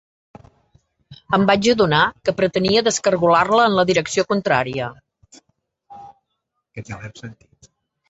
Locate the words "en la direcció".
3.73-4.27